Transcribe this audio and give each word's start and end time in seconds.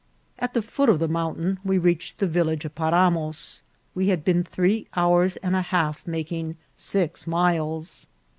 At 0.39 0.55
the 0.55 0.63
foot 0.63 0.89
of 0.89 0.97
the 0.97 1.07
mountain 1.07 1.59
we 1.63 1.77
reached 1.77 2.17
the 2.17 2.25
village 2.25 2.65
of 2.65 2.73
Paramos. 2.73 3.61
We 3.93 4.07
had 4.07 4.25
been 4.25 4.43
three 4.43 4.87
hours 4.95 5.37
and 5.43 5.55
a 5.55 5.61
half 5.61 6.07
making 6.07 6.57
six 6.75 7.27
miles. 7.27 8.07